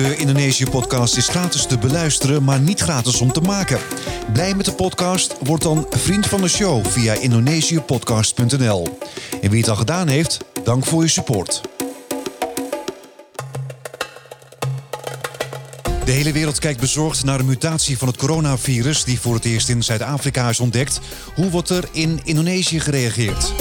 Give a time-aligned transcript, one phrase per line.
[0.00, 3.78] De Indonesië-podcast is gratis te beluisteren, maar niet gratis om te maken.
[4.32, 5.34] Blij met de podcast?
[5.44, 8.98] Word dan vriend van de show via indonesiëpodcast.nl.
[9.42, 11.60] En wie het al gedaan heeft, dank voor je support.
[16.04, 19.68] De hele wereld kijkt bezorgd naar de mutatie van het coronavirus die voor het eerst
[19.68, 21.00] in Zuid-Afrika is ontdekt.
[21.34, 23.52] Hoe wordt er in Indonesië gereageerd?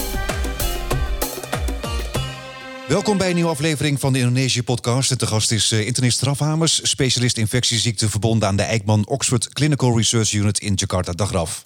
[2.90, 5.20] Welkom bij een nieuwe aflevering van de Indonesië-podcast.
[5.20, 9.98] De gast is uh, internist Raf Hamers, specialist infectieziekten verbonden aan de Eijkman Oxford Clinical
[9.98, 11.12] Research Unit in Jakarta.
[11.12, 11.66] Dag Raf.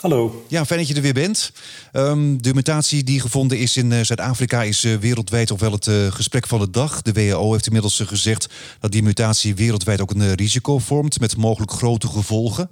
[0.00, 0.44] Hallo.
[0.48, 1.52] Ja, fijn dat je er weer bent.
[1.92, 5.86] Um, de mutatie die gevonden is in uh, Zuid-Afrika is uh, wereldwijd toch wel het
[5.86, 7.02] uh, gesprek van de dag.
[7.02, 8.48] De WHO heeft inmiddels gezegd
[8.80, 12.70] dat die mutatie wereldwijd ook een risico vormt met mogelijk grote gevolgen.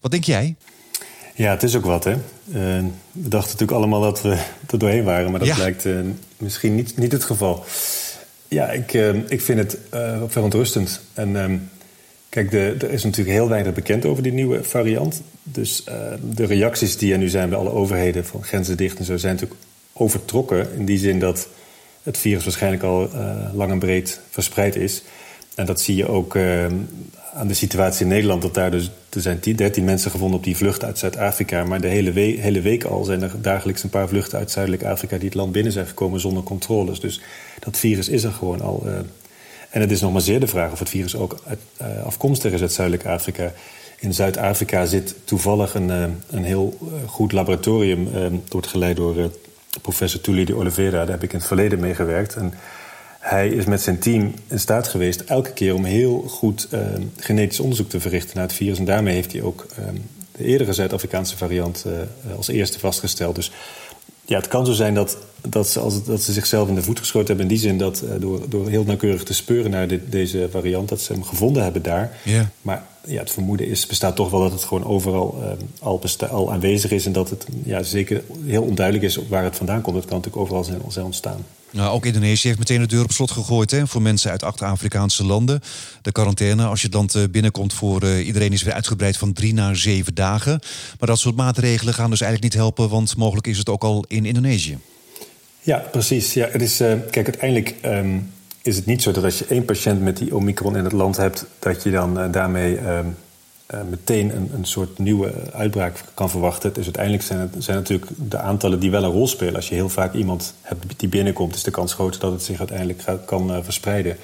[0.00, 0.56] Wat denk jij?
[1.34, 2.14] Ja, het is ook wat, hè.
[2.44, 4.38] we dachten natuurlijk allemaal dat we
[4.70, 5.54] er doorheen waren, maar dat ja.
[5.54, 5.86] blijkt
[6.36, 7.64] misschien niet, niet het geval.
[8.48, 8.92] Ja, ik,
[9.28, 9.78] ik vind het
[10.28, 11.00] verontrustend.
[11.14, 11.70] En um,
[12.28, 15.22] Kijk, de, er is natuurlijk heel weinig bekend over die nieuwe variant.
[15.42, 15.84] Dus
[16.34, 19.34] de reacties die er nu zijn bij alle overheden van grenzen dicht en zo zijn
[19.34, 19.60] natuurlijk
[19.92, 20.74] overtrokken.
[20.76, 21.48] In die zin dat
[22.02, 23.10] het virus waarschijnlijk al
[23.54, 25.02] lang en breed verspreid is.
[25.54, 26.66] En dat zie je ook uh,
[27.34, 28.42] aan de situatie in Nederland.
[28.42, 31.64] Dat daar dus, er zijn 10, 13 mensen gevonden op die vlucht uit Zuid-Afrika.
[31.64, 35.16] Maar de hele, hele week al zijn er dagelijks een paar vluchten uit Zuidelijk Afrika
[35.16, 37.00] die het land binnen zijn gekomen zonder controles.
[37.00, 37.20] Dus
[37.58, 38.86] dat virus is er gewoon al
[39.72, 41.36] en het is nog maar zeer de vraag of het virus ook
[41.80, 43.52] uh, afkomstig is uit Zuidelijk Afrika.
[43.98, 48.08] In Zuid-Afrika zit toevallig een, uh, een heel goed laboratorium.
[48.48, 49.30] Wordt geleid door
[49.82, 50.98] professor Tully de Oliveira.
[50.98, 52.36] Daar heb ik in het verleden mee gewerkt.
[52.36, 52.54] En
[53.22, 56.68] hij is met zijn team in staat geweest elke keer om heel goed
[57.16, 58.78] genetisch onderzoek te verrichten naar het virus.
[58.78, 59.66] En daarmee heeft hij ook
[60.36, 61.84] de eerdere Zuid-Afrikaanse variant
[62.36, 63.34] als eerste vastgesteld.
[63.34, 63.52] Dus
[64.24, 65.16] ja, het kan zo zijn dat,
[65.48, 67.44] dat, ze, als, dat ze zichzelf in de voet geschoten hebben.
[67.44, 71.00] In die zin dat door, door heel nauwkeurig te speuren naar dit, deze variant, dat
[71.00, 72.16] ze hem gevonden hebben daar.
[72.62, 76.26] Maar ja, het vermoeden is, bestaat toch wel dat het gewoon overal uh, al, besta-
[76.26, 77.06] al aanwezig is.
[77.06, 79.96] En dat het ja, zeker heel onduidelijk is waar het vandaan komt.
[79.96, 81.44] Het kan natuurlijk overal zijn, zijn ontstaan.
[81.70, 84.62] Nou, ook Indonesië heeft meteen de deur op slot gegooid hè, voor mensen uit acht
[84.62, 85.60] Afrikaanse landen.
[86.02, 89.54] De quarantaine, als je het land binnenkomt, voor uh, iedereen is weer uitgebreid van drie
[89.54, 90.60] naar zeven dagen.
[90.98, 94.04] Maar dat soort maatregelen gaan dus eigenlijk niet helpen, want mogelijk is het ook al
[94.08, 94.78] in Indonesië.
[95.60, 96.34] Ja, precies.
[96.34, 99.64] Ja, het is, uh, kijk, uiteindelijk um, is het niet zo dat als je één
[99.64, 103.16] patiënt met die Omicron in het land hebt, dat je dan uh, daarmee um,
[103.74, 106.72] uh, meteen een, een soort nieuwe uitbraak kan verwachten.
[106.72, 109.56] Dus uiteindelijk zijn het zijn natuurlijk de aantallen die wel een rol spelen.
[109.56, 112.58] Als je heel vaak iemand hebt die binnenkomt, is de kans groter dat het zich
[112.58, 114.16] uiteindelijk kan verspreiden.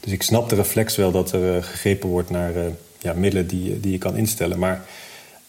[0.00, 2.52] Dus ik snap de reflex wel dat er gegrepen wordt naar
[2.98, 4.58] ja, middelen die, die je kan instellen.
[4.58, 4.84] Maar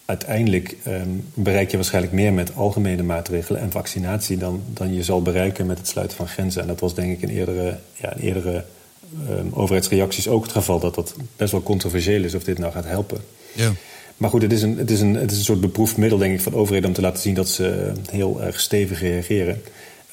[0.08, 5.22] uiteindelijk um, bereik je waarschijnlijk meer met algemene maatregelen en vaccinatie dan, dan je zal
[5.22, 6.62] bereiken met het sluiten van grenzen.
[6.62, 8.64] En dat was denk ik in eerdere, ja, in eerdere
[9.30, 12.86] um, overheidsreacties ook het geval, dat dat best wel controversieel is of dit nou gaat
[12.86, 13.18] helpen.
[13.54, 13.72] Ja.
[14.18, 16.34] Maar goed, het is, een, het, is een, het is een soort beproefd middel, denk
[16.34, 19.62] ik, van overheden om te laten zien dat ze heel erg stevig reageren.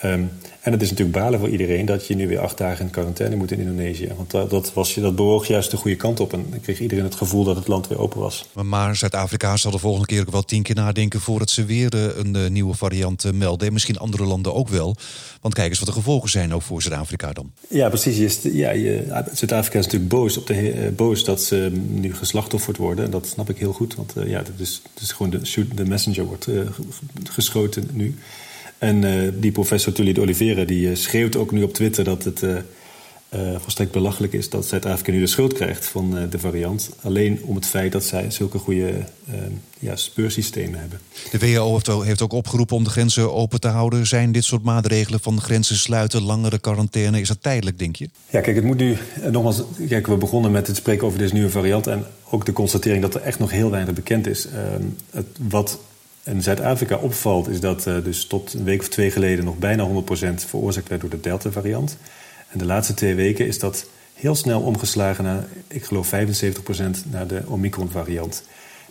[0.04, 0.30] Um,
[0.64, 3.36] en het is natuurlijk balen voor iedereen dat je nu weer acht dagen in quarantaine
[3.36, 4.08] moet in Indonesië.
[4.16, 6.32] Want dat, dat, was, dat bewoog juist de goede kant op.
[6.32, 8.48] En dan kreeg iedereen het gevoel dat het land weer open was.
[8.62, 12.34] Maar Zuid-Afrika zal de volgende keer ook wel tien keer nadenken voordat ze weer een,
[12.34, 13.66] een nieuwe variant melden.
[13.66, 14.96] En misschien andere landen ook wel.
[15.40, 17.52] Want kijk eens wat de gevolgen zijn ook voor Zuid-Afrika dan.
[17.68, 18.38] Ja, precies.
[18.42, 18.72] Ja,
[19.32, 23.04] Zuid-Afrika is natuurlijk boos, op de, boos dat ze nu geslachtofferd worden.
[23.04, 23.94] En dat snap ik heel goed.
[23.94, 26.60] Want ja, dat is, dat is gewoon de, de messenger wordt uh,
[27.24, 28.14] geschoten nu.
[28.84, 32.24] En uh, die professor Tully de Oliveira die uh, schreeuwt ook nu op Twitter dat
[32.24, 32.56] het uh,
[33.58, 36.90] volstrekt belachelijk is dat Zuid-Afrika nu de schuld krijgt van de variant.
[37.02, 38.92] Alleen om het feit dat zij zulke goede
[39.78, 41.00] ja, speursystemen hebben.
[41.30, 44.06] De WHO heeft ook opgeroepen om de grenzen open te houden.
[44.06, 48.08] Zijn dit soort maatregelen van grenzen sluiten, langere quarantaine, is dat tijdelijk, denk je?
[48.30, 48.96] Ja, kijk, het moet nu
[49.30, 49.62] nogmaals.
[49.88, 51.86] Kijk, we begonnen met het spreken over deze nieuwe variant.
[51.86, 54.46] En ook de constatering dat er echt nog heel weinig bekend is.
[54.46, 55.78] Ehm, het, wat
[56.24, 59.88] in Zuid-Afrika opvalt is dat uh, dus tot een week of twee geleden nog bijna
[59.88, 59.90] 100%
[60.34, 61.96] veroorzaakt werd door de Delta-variant.
[62.48, 66.18] En de laatste twee weken is dat heel snel omgeslagen naar, ik geloof 75%
[67.10, 68.44] naar de Omicron-variant.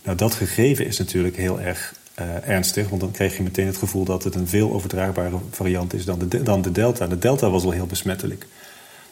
[0.03, 3.77] Nou, dat gegeven is natuurlijk heel erg uh, ernstig, want dan krijg je meteen het
[3.77, 7.07] gevoel dat het een veel overdraagbare variant is dan de, dan de Delta.
[7.07, 8.45] De Delta was al heel besmettelijk.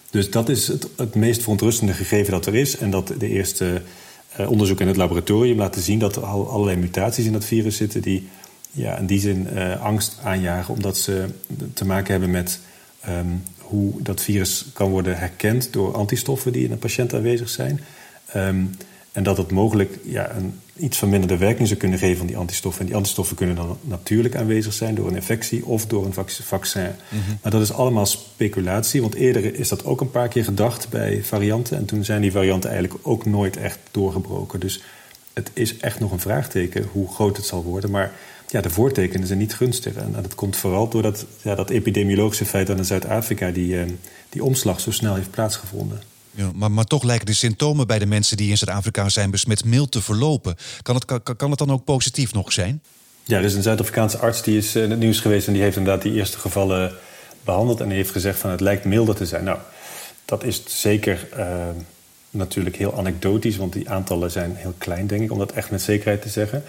[0.10, 2.78] Dus dat is het, het meest verontrustende gegeven dat er is.
[2.78, 3.82] En dat de eerste
[4.38, 8.02] onderzoek in het laboratorium laten zien dat er al allerlei mutaties in dat virus zitten
[8.02, 8.30] die
[8.72, 11.26] ja, in die zin uh, angst aanjagen, omdat ze
[11.74, 12.60] te maken hebben met
[13.10, 17.80] um, hoe dat virus kan worden herkend door antistoffen die in een patiënt aanwezig zijn.
[18.36, 18.72] Um,
[19.12, 22.82] En dat het mogelijk ja, een iets verminderde werking zou kunnen geven van die antistoffen.
[22.82, 26.14] En die antistoffen kunnen dan natuurlijk aanwezig zijn door een infectie of door een
[26.44, 26.92] vaccin.
[27.10, 27.20] Mhm.
[27.42, 31.24] Maar dat is allemaal speculatie, want eerder is dat ook een paar keer gedacht bij
[31.24, 31.78] varianten.
[31.78, 34.60] En toen zijn die varianten eigenlijk ook nooit echt doorgebroken.
[34.60, 34.84] Dus
[35.34, 37.92] het is echt nog een vraagteken hoe groot het zal worden.
[37.92, 38.14] Maar
[38.48, 39.96] ja, de voortekenen zijn niet gunstig.
[39.96, 43.88] En dat komt vooral door dat, ja, dat epidemiologische feit dat in Zuid-Afrika die, eh,
[44.30, 46.02] die omslag zo snel heeft plaatsgevonden.
[46.32, 49.66] Ja, maar, maar toch lijken de symptomen bij de mensen die in Zuid-Afrika zijn besmet
[49.66, 50.56] mild te verlopen.
[50.82, 51.06] Kan het,
[51.38, 52.82] kan, het dan ook positief nog zijn?
[53.24, 55.78] Ja, er is een Zuid-Afrikaanse arts die is in het nieuws geweest en die heeft
[55.78, 56.92] inderdaad die eerste gevallen
[57.44, 59.44] behandeld en die heeft gezegd van het lijkt milder te zijn.
[59.44, 59.58] Nou,
[60.26, 61.68] dat is zeker uh,
[62.30, 65.82] natuurlijk heel anekdotisch, want die aantallen zijn heel klein, denk ik, om dat echt met
[65.82, 66.64] zekerheid te zeggen.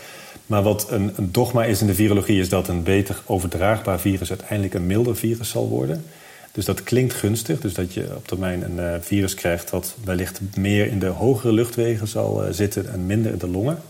[0.47, 4.29] Maar wat een, een dogma is in de virologie, is dat een beter overdraagbaar virus
[4.29, 6.05] uiteindelijk een milder virus zal worden.
[6.53, 7.61] Dus dat klinkt gunstig.
[7.61, 11.53] Dus dat je op termijn een uh, virus krijgt dat wellicht meer in de hogere
[11.53, 13.83] luchtwegen zal uh, zitten en minder in de longen.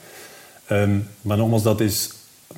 [0.70, 2.10] Um, maar nogmaals, dat is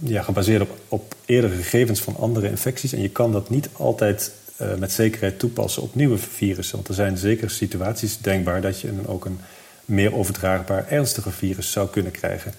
[0.03, 2.93] ja, gebaseerd op, op eerdere gegevens van andere infecties.
[2.93, 6.77] En je kan dat niet altijd uh, met zekerheid toepassen op nieuwe virussen.
[6.77, 9.41] Want er zijn zeker situaties denkbaar dat je een, ook een
[9.85, 12.53] meer overdraagbaar ernstige virus zou kunnen krijgen.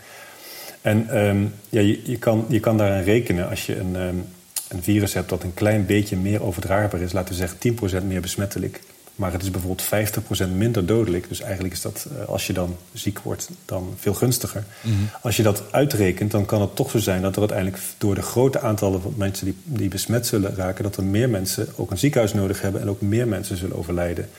[0.82, 4.26] En um, ja, je, je, kan, je kan daaraan rekenen als je een, um,
[4.68, 8.22] een virus hebt dat een klein beetje meer overdraagbaar is, laten we zeggen 10% meer
[8.22, 8.80] besmettelijk.
[9.16, 11.30] Maar het is bijvoorbeeld 50% minder dodelijk.
[11.30, 14.64] Dus eigenlijk is dat, eh, als je dan ziek wordt, dan veel gunstiger.
[14.82, 14.94] Mhm.
[15.22, 18.22] Als je dat uitrekent, dan kan het toch zo zijn dat er uiteindelijk door de
[18.22, 21.98] grote aantallen van mensen die, die besmet zullen raken, dat er meer mensen ook een
[21.98, 24.30] ziekenhuis nodig hebben en ook meer mensen zullen overlijden.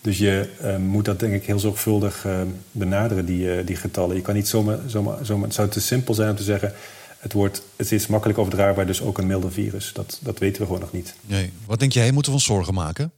[0.00, 2.40] Dus je uh, moet dat denk ik heel zorgvuldig uh,
[2.70, 4.16] benaderen, die, uh, die getallen.
[4.16, 6.72] Je kan niet zomaar, zomaar, zomaar, het zou te simpel zijn om te zeggen
[7.18, 9.92] het, wordt, het is makkelijk overdraagbaar, dus ook een milde virus.
[9.92, 11.14] Dat, dat weten we gewoon nog niet.
[11.26, 11.52] Nee.
[11.66, 13.12] Wat denk jij, moeten we ons zorgen maken?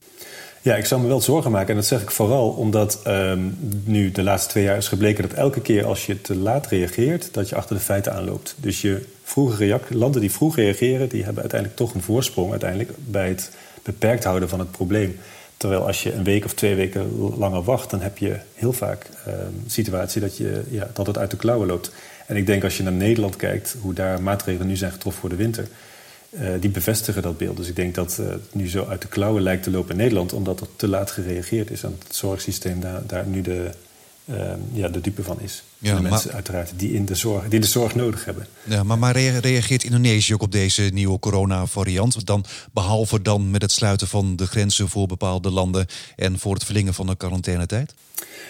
[0.63, 1.69] Ja, ik zou me wel zorgen maken.
[1.69, 5.37] En dat zeg ik vooral omdat um, nu de laatste twee jaar is gebleken dat
[5.37, 8.55] elke keer als je te laat reageert, dat je achter de feiten aanloopt.
[8.57, 13.27] Dus je vroege landen die vroeg reageren, die hebben uiteindelijk toch een voorsprong uiteindelijk bij
[13.27, 13.51] het
[13.83, 15.19] beperkt houden van het probleem.
[15.57, 19.09] Terwijl als je een week of twee weken langer wacht, dan heb je heel vaak
[19.25, 21.91] een ehm, situatie dat, je, ja, dat het uit de klauwen loopt.
[22.27, 25.29] En ik denk als je naar Nederland kijkt, hoe daar maatregelen nu zijn getroffen voor
[25.29, 25.67] de winter,
[26.29, 27.57] uh, die bevestigen dat beeld.
[27.57, 29.97] Dus ik denk dat uh, het nu zo uit de klauwen lijkt te lopen in
[29.97, 33.71] Nederland, omdat er te laat gereageerd is en het zorgsysteem daar, daar nu de,
[34.25, 34.35] uh,
[34.73, 35.63] ja, de dupe van is.
[35.77, 38.47] Ja, de mensen uiteraard die, in de zorg, die de zorg nodig hebben.
[38.63, 42.25] Ja, maar, maar reageert Indonesië ook op deze nieuwe coronavariant?
[42.25, 45.85] Dan, behalve dan met het sluiten van de grenzen voor bepaalde landen
[46.15, 47.93] en voor het verlengen van de quarantainetijd?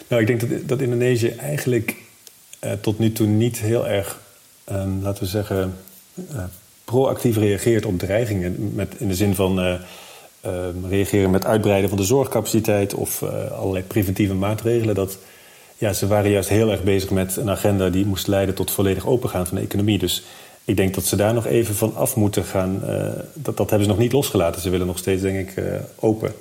[0.07, 1.95] Nou, ik denk dat, dat Indonesië eigenlijk
[2.65, 4.19] uh, tot nu toe niet heel erg,
[4.71, 5.73] um, laten we zeggen,
[6.31, 6.43] uh,
[6.85, 8.71] proactief reageert op dreigingen.
[8.73, 9.75] Met, in de zin van uh,
[10.89, 14.95] reageren met uitbreiden van de zorgcapaciteit of allerlei preventieve maatregelen.
[14.95, 15.17] Dat,
[15.77, 19.07] ja, ze waren juist heel erg bezig met een agenda die moest leiden tot volledig
[19.07, 19.97] opengaan van de economie.
[19.97, 20.23] Dus
[20.65, 22.79] ik denk dat ze daar nog even van af moeten gaan.
[23.33, 24.61] dat, dat hebben ze nog niet losgelaten.
[24.61, 25.63] Ze willen nog steeds, denk ik,
[25.99, 26.33] open.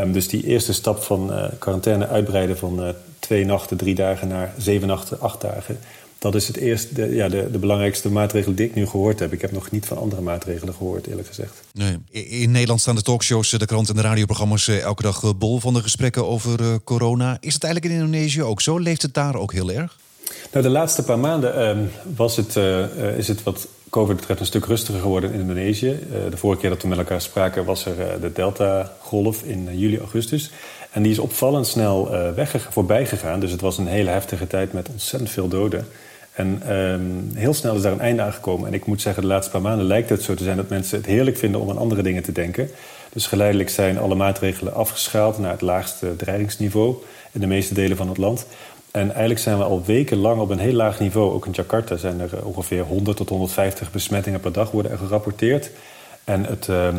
[0.00, 2.88] Um, dus die eerste stap van uh, quarantaine uitbreiden van uh,
[3.18, 5.78] twee nachten, drie dagen naar zeven nachten, acht dagen.
[6.18, 9.32] Dat is het eerste, de, ja, de, de, belangrijkste maatregel die ik nu gehoord heb.
[9.32, 11.52] Ik heb nog niet van andere maatregelen gehoord, eerlijk gezegd.
[11.72, 11.98] Nee.
[12.40, 15.82] In Nederland staan de talkshows, de krant en de radioprogramma's elke dag bol van de
[15.82, 17.36] gesprekken over corona.
[17.40, 18.78] Is het eigenlijk in Indonesië ook zo?
[18.78, 19.96] Leeft het daar ook heel erg?
[20.52, 21.84] Nou, de laatste paar maanden ehm,
[22.16, 22.56] was het,
[23.16, 25.90] is het wat COVID betreft een stuk rustiger geworden in Indonesië.
[25.90, 29.68] Uh, de vorige keer dat we met elkaar spraken was er uh, de Delta-golf in
[29.68, 30.50] uh, juli, augustus.
[30.90, 33.40] En die is opvallend snel weg, voorbij gegaan.
[33.40, 35.86] Dus het was een hele heftige tijd met ontzettend veel doden.
[36.32, 38.66] En um, heel snel is daar een einde aangekomen.
[38.66, 40.96] En ik moet zeggen, de laatste paar maanden lijkt het zo te zijn dat mensen
[40.96, 42.70] het heerlijk vinden om aan andere dingen te denken.
[43.12, 46.96] Dus geleidelijk zijn alle maatregelen afgeschaald naar het laagste dreigingsniveau
[47.32, 48.46] in de meeste delen van het land.
[48.96, 51.32] En eigenlijk zijn we al wekenlang op een heel laag niveau.
[51.32, 54.98] Ook in Jakarta zijn er eh, ongeveer 100 tot 150 besmettingen per dag worden er
[54.98, 55.70] gerapporteerd.
[56.24, 56.92] En het, uh, uh,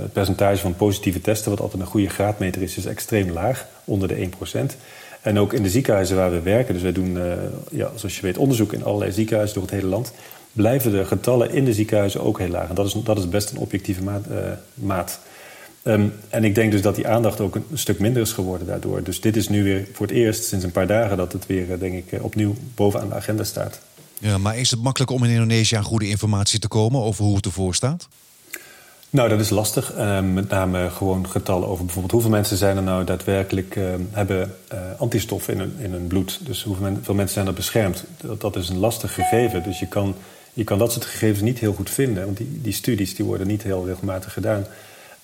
[0.00, 4.08] het, percentage van positieve testen, wat altijd een goede graadmeter is, is extreem laag, onder
[4.08, 4.76] de 1%.
[5.20, 7.32] En ook in de ziekenhuizen waar we werken, dus wij doen, uh,
[7.70, 10.12] ja, zoals je weet, onderzoek in allerlei ziekenhuizen door het hele land,
[10.52, 12.68] blijven de getallen in de ziekenhuizen ook heel laag.
[12.68, 14.24] En dat is, dat is best een objectieve maat.
[14.74, 15.20] maat.
[15.86, 19.02] Um, en ik denk dus dat die aandacht ook een stuk minder is geworden daardoor.
[19.02, 21.72] Dus dit is nu weer voor het eerst sinds een paar dagen dat het weer,
[21.72, 23.80] eh, denk ik, eh, opnieuw bovenaan de agenda staat.
[24.18, 27.36] Ja, maar is het makkelijk om in Indonesië aan goede informatie te komen over hoe
[27.36, 28.08] het ervoor staat?
[29.10, 29.96] Nou, dat is lastig.
[29.96, 34.54] Uh, met name gewoon getallen over bijvoorbeeld hoeveel mensen zijn er nou daadwerkelijk uh, hebben
[34.72, 36.40] uh, antistoffen in hun, in hun bloed.
[36.42, 38.04] Dus hoeveel mensen zijn er beschermd.
[38.20, 39.62] Dat, dat is een lastig gegeven.
[39.62, 40.14] Dus je kan,
[40.52, 42.24] je kan dat soort gegevens niet heel goed vinden.
[42.24, 44.66] Want die, die studies die worden niet heel regelmatig gedaan.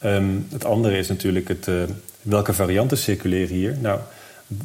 [0.04, 1.82] Um, het andere is natuurlijk het, uh,
[2.22, 3.76] welke varianten circuleren hier.
[3.80, 4.00] Nou,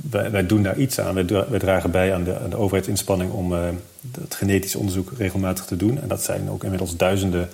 [0.10, 1.14] wij, doen daar iets aan.
[1.50, 3.60] Wij, dragen bij aan de, aan de overheidsinspanning om uh,
[4.22, 6.02] het genetisch onderzoek regelmatig te doen.
[6.02, 7.50] En dat zijn ook inmiddels duizenden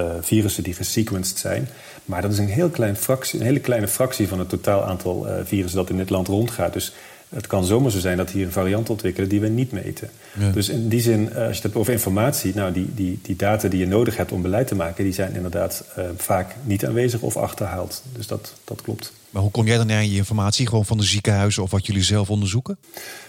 [0.00, 1.68] uh, virussen die gesequenced zijn.
[2.04, 5.78] Maar dat is een, heel fractie, een hele kleine fractie van het totaal aantal virussen
[5.78, 6.72] dat in dit land rondgaat.
[6.72, 6.92] Dus
[7.28, 10.10] het kan zomaar zo zijn dat hier een variant ontwikkelen die we niet meten.
[10.52, 13.68] Dus in die zin, als je het hebt over informatie, nou, die, die, die data
[13.68, 15.84] die je nodig hebt om beleid te maken, die zijn inderdaad
[16.16, 18.02] vaak niet aanwezig of achterhaald.
[18.12, 19.12] Dus dat, dat klopt.
[19.30, 20.66] Maar hoe kom jij dan aan je informatie?
[20.66, 22.76] Gewoon van de ziekenhuizen of wat jullie zelf onderzoeken?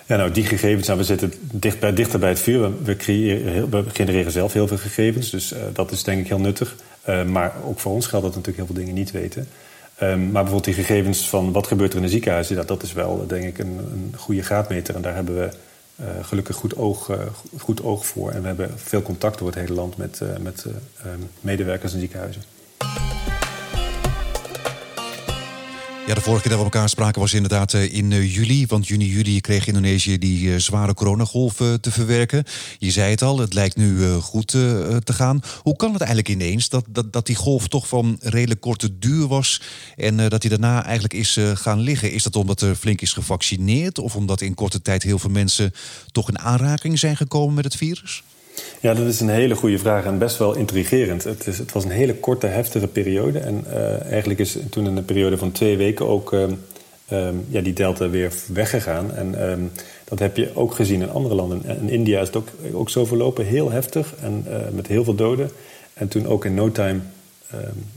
[0.06, 2.84] Ja, nou, die gegevens, nou, we zitten dicht bij, dichter bij het vuur.
[2.84, 6.40] We, creëren, we genereren zelf heel veel gegevens, dus uh, dat is denk ik heel
[6.40, 6.76] nuttig.
[7.10, 9.48] Uh, maar ook voor ons geldt dat we natuurlijk heel veel dingen niet weten.
[10.02, 12.56] Um, maar bijvoorbeeld die gegevens van wat gebeurt er in de ziekenhuizen...
[12.56, 14.96] Dat, dat is wel, denk ik, een, een goede graadmeter.
[14.96, 15.50] En daar hebben we
[16.02, 17.12] uh, gelukkig goed oog,
[17.58, 18.32] goed oog voor.
[18.32, 20.66] En we hebben veel contact door het hele land met, met
[21.42, 22.42] medewerkers in ziekenhuizen.
[26.08, 28.66] Ja, de vorige keer dat we elkaar spraken was inderdaad eh, in eh, juli.
[28.66, 32.44] Want juni, juli kreeg Indonesië die eh, zware coronagolf te verwerken.
[32.78, 35.42] Je zei het al, het lijkt nu goed te gaan.
[35.62, 39.28] Hoe kan het eigenlijk ineens dat, dat, dat die golf toch van redelijk korte duur
[39.28, 39.62] was...
[39.96, 42.12] en dat die daarna eigenlijk is gaan liggen?
[42.12, 44.00] Is dat omdat er flink is gevaccineerd...
[44.00, 45.74] of omdat in korte tijd heel veel mensen
[46.12, 48.24] toch in aanraking zijn gekomen met het virus?
[48.80, 51.24] Ja, dat is een hele goede vraag en best wel intrigerend.
[51.24, 53.40] Het, is, het was een hele korte, heftige periode.
[53.40, 56.44] En uh, eigenlijk is toen in een periode van twee weken ook uh,
[57.12, 59.14] um, ja, die delta weer weggegaan.
[59.14, 59.72] En um,
[60.04, 61.64] dat heb je ook gezien in andere landen.
[61.82, 65.16] In India is het ook, ook zo verlopen, heel heftig en uh, met heel veel
[65.16, 65.50] doden.
[65.94, 67.00] En toen ook in no time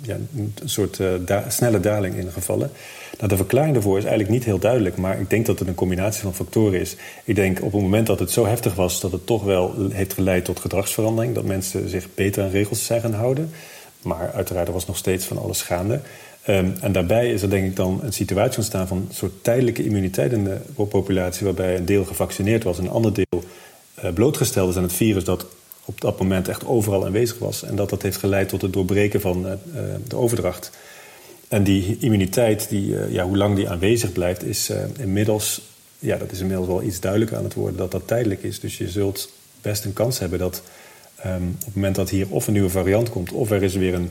[0.03, 2.71] ja, een soort da snelle daling ingevallen.
[3.17, 5.75] Nou, de verklaring daarvoor is eigenlijk niet heel duidelijk, maar ik denk dat het een
[5.75, 6.97] combinatie van factoren is.
[7.25, 10.13] Ik denk op het moment dat het zo heftig was, dat het toch wel heeft
[10.13, 11.35] geleid tot gedragsverandering.
[11.35, 13.51] Dat mensen zich beter aan regels zijn gaan houden.
[14.03, 16.01] Maar uiteraard er was nog steeds van alles gaande.
[16.49, 19.85] Um, en daarbij is er denk ik dan een situatie ontstaan van een soort tijdelijke
[19.85, 20.57] immuniteit in de
[20.89, 23.45] populatie, waarbij een deel gevaccineerd was en een ander deel
[24.05, 25.47] uh, blootgesteld is aan het virus dat
[25.91, 27.63] op dat moment echt overal aanwezig was.
[27.63, 29.53] En dat dat heeft geleid tot het doorbreken van uh,
[30.09, 30.71] de overdracht.
[31.49, 35.61] En die immuniteit, die, uh, ja, hoe lang die aanwezig blijft, is inmiddels,
[35.99, 38.61] ja, dat is inmiddels wel iets duidelijker aan het worden dat dat tijdelijk is.
[38.61, 40.63] Dus je zult best een kans hebben dat
[41.27, 43.95] um, op het moment dat hier of een nieuwe variant komt, of er is weer
[43.95, 44.11] een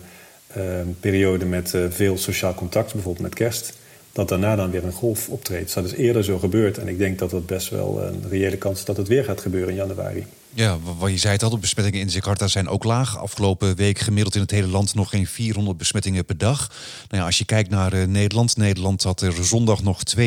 [0.58, 0.64] uh,
[1.00, 3.74] periode met veel sociaal contact, bijvoorbeeld met kerst,
[4.12, 5.74] dat daarna dan weer een golf optreedt.
[5.74, 8.80] Dat is eerder zo gebeurd en ik denk dat het best wel een reële kans
[8.80, 10.26] is dat het weer gaat gebeuren in januari.
[10.54, 13.18] Ja, wat je zei het al, de besmettingen in Jakarta zijn ook laag.
[13.18, 16.68] Afgelopen week gemiddeld in het hele land nog geen 400 besmettingen per dag.
[17.08, 20.26] Nou ja, als je kijkt naar uh, Nederland, Nederland had er zondag nog 22.000.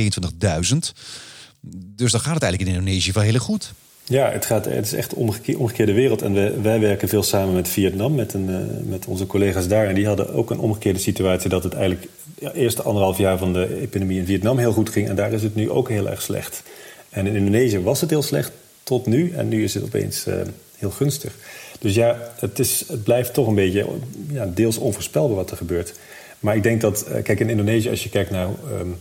[1.97, 3.73] Dus dan gaat het eigenlijk in Indonesië wel heel goed.
[4.05, 6.23] Ja, het, gaat, het is echt omgekeerde, omgekeerde wereld.
[6.23, 8.57] En wij, werken veel samen met Vietnam, met, een, uh,
[8.91, 9.87] met onze collega's daar.
[9.87, 13.53] En die hadden ook een omgekeerde situatie dat het eigenlijk ja, eerste anderhalf jaar van
[13.53, 15.09] de epidemie in Vietnam heel goed ging.
[15.09, 16.63] En daar is het nu ook heel erg slecht.
[17.11, 18.53] En in Indonesië was het heel slecht
[18.83, 19.33] tot nu.
[19.33, 20.35] En nu is het opeens uh,
[20.77, 21.35] heel gunstig.
[21.79, 23.87] Dus ja, het, is, het blijft toch een beetje
[24.29, 25.95] ja, deels onvoorspelbaar wat er gebeurt.
[26.41, 28.49] Maar ik denk dat, uh, kijk, in Indonesië, als je kijkt naar
[28.81, 28.97] um,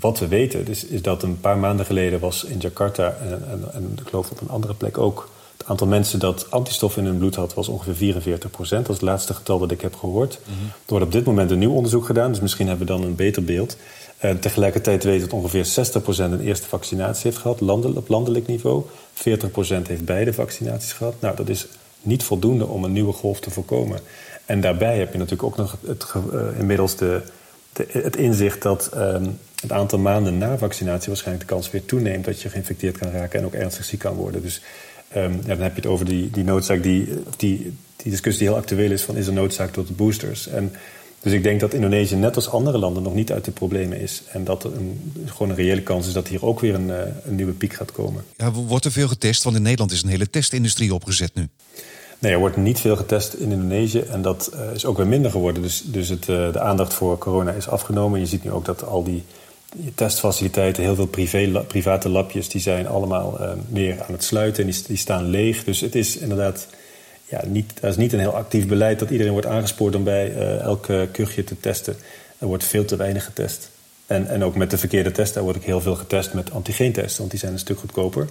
[0.00, 3.64] wat we weten, dus, is dat een paar maanden geleden was in Jakarta en, en,
[3.72, 5.28] en ik geloof op een andere plek ook.
[5.60, 8.86] Het aantal mensen dat antistoffen in hun bloed had, was ongeveer 44 procent.
[8.86, 10.38] Dat is het laatste getal dat ik heb gehoord.
[10.44, 10.66] Mm -hmm.
[10.66, 13.14] Er wordt op dit moment een nieuw onderzoek gedaan, dus misschien hebben we dan een
[13.14, 13.76] beter beeld.
[14.18, 18.84] En tegelijkertijd weten dat ongeveer 60% een eerste vaccinatie heeft gehad, landel, op landelijk niveau.
[19.14, 19.22] 40%
[19.86, 21.14] heeft beide vaccinaties gehad.
[21.20, 21.66] Nou, dat is
[22.02, 24.00] niet voldoende om een nieuwe golf te voorkomen.
[24.44, 27.22] En daarbij heb je natuurlijk ook nog het, uh, inmiddels de,
[27.72, 32.24] de, het inzicht dat um, het aantal maanden na vaccinatie waarschijnlijk de kans weer toeneemt
[32.24, 34.42] dat je geïnfecteerd kan raken en ook ernstig ziek kan worden.
[34.42, 34.62] Dus
[35.16, 38.48] um, ja, dan heb je het over die, die noodzaak, die, die, die discussie die
[38.48, 40.48] heel actueel is: van is er noodzaak tot boosters?
[40.48, 40.72] En
[41.20, 44.22] dus ik denk dat Indonesië net als andere landen nog niet uit de problemen is.
[44.32, 46.98] En dat er een, gewoon een reële kans is dat hier ook weer een, uh,
[47.24, 48.24] een nieuwe piek gaat komen.
[48.36, 49.42] Ja, wordt er veel getest?
[49.42, 51.48] Want in Nederland is een hele testindustrie opgezet nu.
[52.18, 55.30] Nee, er wordt niet veel getest in Indonesië en dat uh, is ook weer minder
[55.30, 55.62] geworden.
[55.62, 58.20] Dus, dus het, uh, de aandacht voor corona is afgenomen.
[58.20, 59.24] Je ziet nu ook dat al die
[59.94, 64.70] testfaciliteiten, heel veel privé, private labjes, die zijn allemaal uh, meer aan het sluiten en
[64.70, 65.64] die, die staan leeg.
[65.64, 66.66] Dus het is inderdaad
[67.24, 70.30] ja, niet, er is niet een heel actief beleid dat iedereen wordt aangespoord om bij
[70.30, 71.96] uh, elk kuchje te testen.
[72.38, 73.70] Er wordt veel te weinig getest.
[74.06, 77.18] En, en ook met de verkeerde testen daar wordt ook heel veel getest met antigeentesten,
[77.18, 78.28] want die zijn een stuk goedkoper.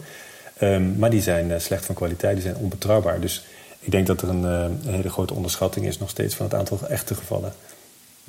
[0.62, 3.19] Um, maar die zijn slecht van kwaliteit, die zijn onbetrouwbaar.
[3.19, 3.43] Dus
[3.79, 6.79] ik denk dat er een, een, hele grote onderschatting is nog steeds van het aantal
[6.88, 7.53] echte gevallen.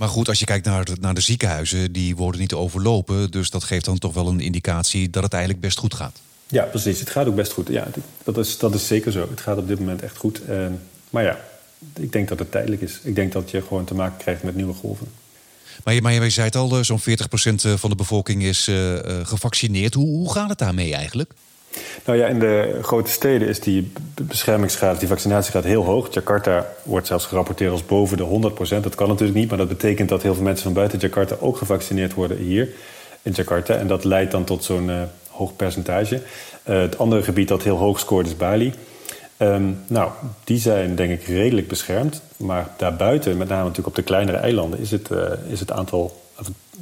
[0.01, 3.31] Maar goed, als je kijkt naar de, naar de ziekenhuizen, die worden niet overlopen.
[3.31, 6.21] Dus dat geeft dan toch wel een indicatie dat het eigenlijk best goed gaat.
[6.47, 7.01] Ja, precies.
[7.01, 7.69] Het gaat ook best goed.
[7.69, 7.87] Ja,
[8.25, 9.27] dat is, dat is zeker zo.
[9.31, 10.41] Het gaat op dit moment echt goed.
[10.49, 10.67] Uh,
[11.11, 11.41] maar ja,
[11.97, 13.01] ik denk dat het tijdelijk is.
[13.03, 15.07] Ik denk dat je gewoon te maken krijgt met nieuwe golven.
[15.85, 17.03] Maar je, maar je zei het al, zo'n 40%
[17.55, 18.71] van de bevolking is
[19.23, 19.95] gevaccineerd.
[19.95, 21.33] Hoe, hoe gaat het daarmee eigenlijk?
[22.05, 26.15] Nou ja, in de grote steden is die beschermingsgraad, die vaccinatiegraad heel hoog.
[26.15, 28.81] Jakarta wordt zelfs gerapporteerd als boven de 100%.
[28.81, 31.57] Dat kan natuurlijk niet, maar dat betekent dat heel veel mensen van buiten Jakarta ook
[31.57, 32.69] gevaccineerd worden hier
[33.23, 33.75] in Jakarta.
[33.75, 36.15] En dat leidt dan tot zo'n uh, hoog percentage.
[36.15, 38.73] Uh, het andere gebied dat heel hoog scoort is Bali.
[39.39, 40.11] Um, nou,
[40.45, 42.23] die zijn denk ik redelijk beschermd.
[42.37, 46.23] Maar daarbuiten, met name natuurlijk op de kleinere eilanden, is het, uh, is het aantal,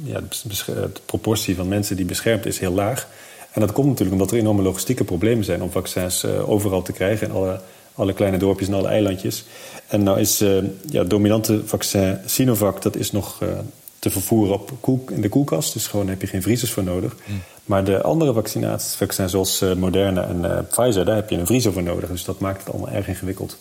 [0.03, 0.19] ja,
[0.65, 3.07] de proportie van mensen die beschermd is heel laag.
[3.51, 6.91] En dat komt natuurlijk omdat er enorme logistieke problemen zijn om vaccins uh, overal te
[6.91, 7.59] krijgen in alle,
[7.93, 9.45] alle kleine dorpjes en alle eilandjes.
[9.87, 13.49] En nou is uh, ja, het dominante vaccin Sinovac, dat is nog uh,
[13.99, 15.73] te vervoeren op koel, in de koelkast.
[15.73, 17.15] Dus gewoon heb je geen vriezers voor nodig.
[17.25, 17.41] Mm.
[17.65, 21.83] Maar de andere vaccinaties, vaccins zoals Moderna en Pfizer, daar heb je een vriezer voor
[21.83, 22.09] nodig.
[22.09, 23.57] Dus dat maakt het allemaal erg ingewikkeld.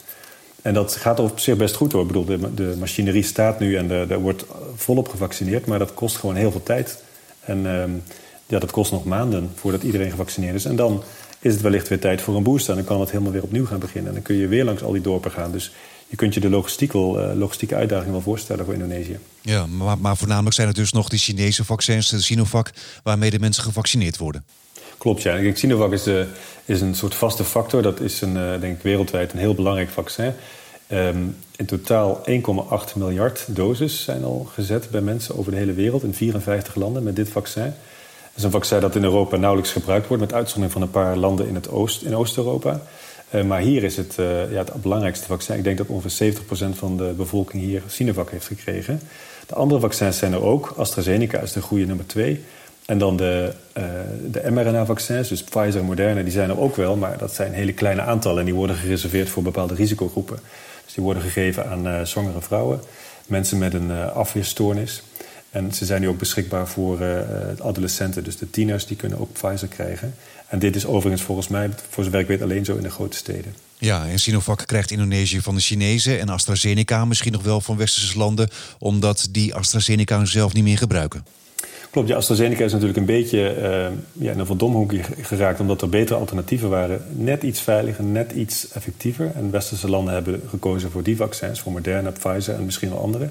[0.62, 2.00] En dat gaat op zich best goed hoor.
[2.00, 5.66] Ik bedoel, de, de machinerie staat nu en er wordt volop gevaccineerd.
[5.66, 7.02] Maar dat kost gewoon heel veel tijd.
[7.40, 7.90] En ehm,
[8.48, 10.64] ja, dat kost nog maanden voordat iedereen gevaccineerd is.
[10.64, 11.02] En dan
[11.40, 12.70] is het wellicht weer tijd voor een booster.
[12.70, 14.08] En dan kan het helemaal weer opnieuw gaan beginnen.
[14.08, 15.52] En dan kun je weer langs al die dorpen gaan.
[15.52, 15.72] Dus
[16.06, 19.18] je kunt je de logistiek wel, uh, logistieke uitdaging wel voorstellen voor Indonesië.
[19.40, 22.70] Ja, maar, maar voornamelijk zijn het dus nog die Chinese vaccins, de Sinovac,
[23.02, 24.44] waarmee de mensen gevaccineerd worden.
[24.98, 25.36] Klopt, ja.
[25.36, 26.20] Kijk, Sinovac is, uh,
[26.64, 27.82] is een soort vaste factor.
[27.82, 30.32] Dat is een, uh, denk ik wereldwijd een heel belangrijk vaccin.
[30.92, 36.02] Um, in totaal 1,8 miljard doses zijn al gezet bij mensen over de hele wereld
[36.02, 37.74] in 54 landen met dit vaccin
[38.38, 41.48] is een vaccin dat in Europa nauwelijks gebruikt wordt, met uitzondering van een paar landen
[41.48, 42.80] in, het Oost, in Oost-Europa.
[43.34, 45.56] Uh, maar hier is het, uh, ja, het belangrijkste vaccin.
[45.56, 46.38] Ik denk dat ongeveer 70%
[46.74, 49.00] van de bevolking hier Sinovac heeft gekregen.
[49.46, 50.74] De andere vaccins zijn er ook.
[50.76, 52.44] AstraZeneca is de goede nummer twee.
[52.86, 53.84] En dan de, uh,
[54.30, 56.96] de mRNA-vaccins, dus Pfizer en Moderna, die zijn er ook wel.
[56.96, 60.38] Maar dat zijn hele kleine aantallen en die worden gereserveerd voor bepaalde risicogroepen.
[60.84, 62.80] Dus die worden gegeven aan zwangere vrouwen,
[63.26, 65.02] mensen met een afweerstoornis.
[65.50, 67.18] En ze zijn nu ook beschikbaar voor uh,
[67.60, 70.14] adolescenten, dus de tieners, die kunnen ook Pfizer krijgen.
[70.48, 73.16] En dit is overigens volgens mij, voor zover ik weet, alleen zo in de grote
[73.16, 73.54] steden.
[73.78, 78.18] Ja, en Sinovac krijgt Indonesië van de Chinezen en AstraZeneca misschien nog wel van westerse
[78.18, 81.24] landen, omdat die AstraZeneca zelf niet meer gebruiken.
[81.90, 85.60] Klopt, ja, AstraZeneca is natuurlijk een beetje uh, ja, in een verdomhoekje geraakt...
[85.60, 87.04] omdat er betere alternatieven waren.
[87.10, 89.32] Net iets veiliger, net iets effectiever.
[89.34, 91.60] En westerse landen hebben gekozen voor die vaccins...
[91.60, 93.30] voor Moderna, Pfizer en misschien wel andere.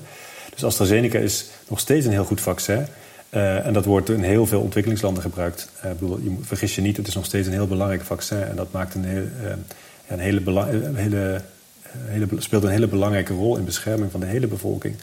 [0.57, 2.85] Dus AstraZeneca is nog steeds een heel goed vaccin.
[3.31, 5.69] Uh, en dat wordt in heel veel ontwikkelingslanden gebruikt.
[5.85, 8.43] Uh, bedoel, je vergis je niet, het is nog steeds een heel belangrijk vaccin.
[8.43, 9.49] En dat maakt een, heel, uh,
[10.07, 10.41] een hele,
[10.93, 11.41] hele,
[11.95, 14.95] hele, speelt een hele belangrijke rol in bescherming van de hele bevolking.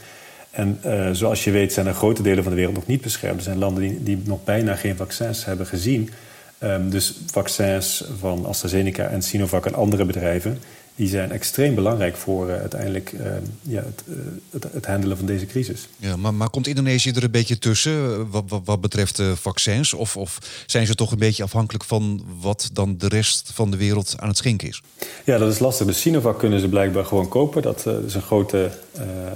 [0.51, 0.79] En
[1.13, 3.37] zoals je weet zijn er grote delen van de wereld nog niet beschermd.
[3.37, 6.11] Er zijn landen die, die nog bijna geen vaccins hebben gezien.
[6.59, 10.59] Um, dus vaccins van AstraZeneca en Sinovac en andere bedrijven
[10.97, 13.27] die zijn extreem belangrijk voor uh, uiteindelijk uh,
[13.63, 14.17] ja, het, uh,
[14.51, 15.89] het, het, handelen van deze crisis.
[15.97, 19.95] Ja, maar, maar komt Indonesië er een beetje tussen wat, wat, wat betreft vaccins?
[19.95, 23.77] Of, of, zijn ze toch een beetje afhankelijk van wat dan de rest van de
[23.77, 24.83] wereld aan het schenken is?
[25.25, 25.87] Ja, dat is lastig.
[25.87, 27.63] De Sinovac kunnen ze blijkbaar gewoon kopen.
[27.63, 28.71] Dat is een grote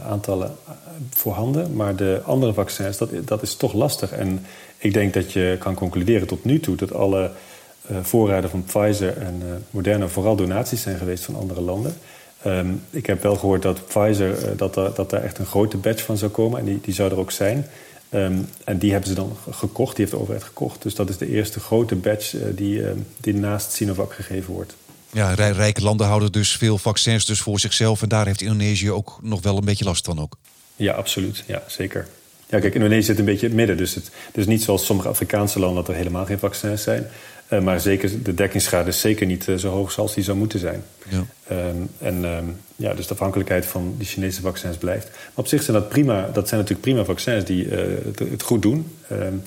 [0.09, 0.57] aantallen
[1.11, 1.75] voorhanden.
[1.75, 4.13] Maar de andere vaccins, dat, dat is toch lastig.
[4.13, 4.47] En
[4.79, 7.31] ik denk dat je kan concluderen tot nu toe dat alle
[8.03, 11.97] voorraden van Pfizer en uh, Moderna vooral donaties zijn geweest van andere landen.
[12.47, 15.77] Um, ik heb wel gehoord dat Pfizer, uh, dat, er, dat daar echt een grote
[15.77, 16.59] batch van zou komen.
[16.59, 17.67] En die, die zou er ook zijn.
[18.11, 20.83] Um, en die hebben ze dan gekocht, die heeft de overheid gekocht.
[20.83, 22.83] Dus dat is de eerste grote batch die,
[23.21, 24.75] die naast Sinovac gegeven wordt.
[25.11, 28.03] Ja, rijke landen houden dus veel vaccins dus voor zichzelf.
[28.03, 30.37] En daar heeft Indonesië ook nog wel een beetje last van ook.
[30.77, 31.45] Ja, absoluut.
[31.47, 32.07] Ja, zeker.
[32.49, 33.77] Ja, kijk, Indonesië zit een beetje in het midden.
[33.77, 37.07] Dus het, het is niet zoals sommige Afrikaanse landen dat er helemaal geen vaccins zijn.
[37.53, 40.59] Uh, maar zeker, de dekkingsgraad is zeker niet uh, zo hoog zoals die zou moeten
[40.59, 40.83] zijn.
[41.09, 41.25] Ja.
[41.51, 45.09] Um, en um, ja, dus de afhankelijkheid van die Chinese vaccins blijft.
[45.11, 48.43] Maar op zich zijn dat prima, dat zijn natuurlijk prima vaccins die uh, het, het,
[48.43, 48.97] goed doen.
[49.13, 49.43] Um,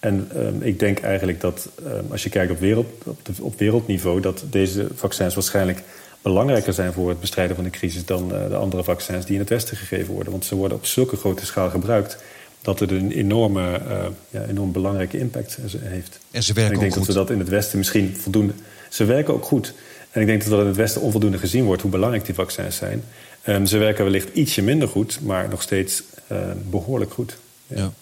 [0.00, 0.28] en
[0.60, 1.68] ik denk eigenlijk dat
[2.10, 5.82] als je kijkt op, wereld, op, de, op, wereldniveau, dat deze vaccins waarschijnlijk
[6.22, 9.48] belangrijker zijn voor het bestrijden van de crisis dan de andere vaccins die in het
[9.48, 10.32] Westen gegeven worden.
[10.32, 12.18] Want ze worden op zulke grote schaal gebruikt
[12.64, 16.18] dat het een enorme, uh, ja, enorm belangrijke impact heeft.
[16.30, 18.52] En ze werken en ik denk dat we dat in het Westen misschien voldoende.
[18.90, 19.74] Ze werken ook goed.
[20.10, 22.76] En ik denk dat dat in het Westen onvoldoende gezien wordt hoe belangrijk die vaccins
[22.76, 23.04] zijn.
[23.46, 26.38] Um, ze werken wellicht ietsje minder goed, maar nog steeds uh,
[26.70, 27.36] behoorlijk goed.
[27.66, 27.76] Ja.
[27.76, 27.92] ja.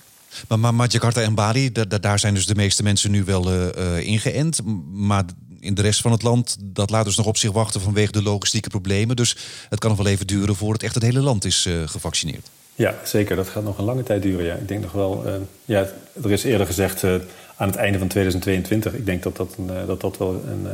[0.48, 3.24] Maar, maar, maar, Jakarta en Bali, da, da, daar zijn dus de meeste mensen nu
[3.24, 4.60] wel uh, ingeënt.
[4.92, 5.24] Maar
[5.60, 8.22] in de rest van het land, dat laat dus nog op zich wachten vanwege de
[8.22, 9.16] logistieke problemen.
[9.16, 9.36] Dus
[9.68, 12.48] het kan nog wel even duren voordat echt het hele land is gevaccineerd.
[12.74, 13.36] Ja, zeker.
[13.36, 14.44] Dat gaat nog een lange tijd duren.
[14.44, 14.54] Ja.
[14.54, 15.26] Ik denk nog wel.
[15.26, 15.86] Uh, ja,
[16.22, 17.14] er is eerder gezegd uh,
[17.56, 18.94] aan het einde van 2022.
[18.94, 20.66] Ik denk dat dat, een, uh, dat, dat wel een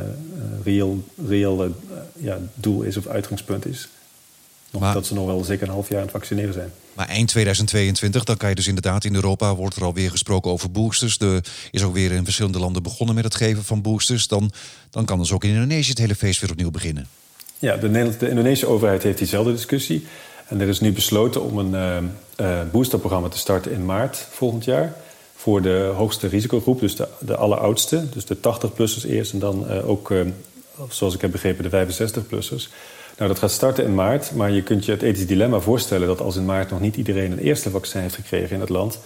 [0.63, 1.75] reëel, reëel
[2.13, 3.89] ja, doel is of uitgangspunt is.
[4.71, 6.71] Nog ze nog wel zeker een half jaar aan het vaccineren zijn.
[6.93, 10.71] Maar eind 2022, dan kan je dus inderdaad in Europa wordt er alweer gesproken over
[10.71, 11.19] boosters.
[11.19, 14.27] Er is ook weer in verschillende landen begonnen met het geven van boosters.
[14.27, 14.51] Dan,
[14.89, 17.07] dan kan dus ook in Indonesië het hele feest weer opnieuw beginnen.
[17.59, 20.05] Ja, de, de Indonesische overheid heeft diezelfde discussie.
[20.49, 24.65] En er is nu besloten om een uh, uh, boosterprogramma te starten in maart volgend
[24.65, 24.93] jaar.
[25.35, 28.09] Voor de hoogste risicogroep, dus de, de alleroudste.
[28.09, 30.13] Dus de 80-plussers eerst en dan uh, ook,
[30.89, 32.73] zoals ik heb begrepen, de 65-plussers.
[33.17, 36.21] Nou, dat gaat starten in maart, maar je kunt je het ethisch dilemma voorstellen dat
[36.21, 38.99] als in maart nog niet iedereen een eerste vaccin heeft gekregen in het land,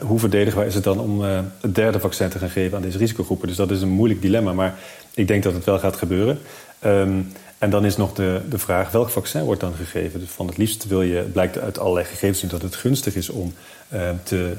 [0.00, 3.48] hoe verdedigbaar is het dan om het derde vaccin te gaan geven aan deze risicogroepen?
[3.48, 4.78] Dus dat is een moeilijk dilemma, maar
[5.14, 6.38] ik denk dat het wel gaat gebeuren.
[6.84, 7.32] Um,
[7.64, 10.20] en dan is nog de, de vraag, welk vaccin wordt dan gegeven?
[10.20, 13.54] Dus van het liefst wil je, blijkt uit allerlei gegevens dat het gunstig is om
[13.94, 14.52] uh, te,